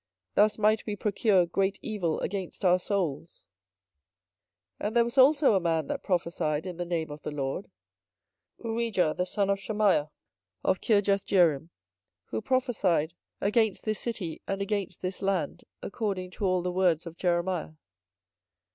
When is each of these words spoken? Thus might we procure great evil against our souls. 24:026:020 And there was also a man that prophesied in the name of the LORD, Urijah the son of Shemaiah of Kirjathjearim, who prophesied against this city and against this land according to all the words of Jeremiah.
Thus 0.33 0.57
might 0.57 0.83
we 0.87 0.95
procure 0.95 1.45
great 1.45 1.77
evil 1.83 2.19
against 2.21 2.65
our 2.65 2.79
souls. 2.79 3.45
24:026:020 4.81 4.87
And 4.87 4.95
there 4.95 5.03
was 5.03 5.17
also 5.19 5.53
a 5.53 5.59
man 5.59 5.85
that 5.89 6.01
prophesied 6.01 6.65
in 6.65 6.77
the 6.77 6.85
name 6.87 7.11
of 7.11 7.21
the 7.21 7.29
LORD, 7.29 7.69
Urijah 8.63 9.15
the 9.15 9.27
son 9.27 9.51
of 9.51 9.59
Shemaiah 9.59 10.09
of 10.63 10.81
Kirjathjearim, 10.81 11.69
who 12.31 12.41
prophesied 12.41 13.13
against 13.41 13.83
this 13.83 13.99
city 13.99 14.41
and 14.47 14.59
against 14.59 15.03
this 15.03 15.21
land 15.21 15.65
according 15.83 16.31
to 16.31 16.45
all 16.45 16.63
the 16.63 16.71
words 16.71 17.05
of 17.05 17.15
Jeremiah. 17.15 17.73